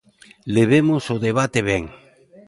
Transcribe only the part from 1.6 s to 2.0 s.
ben.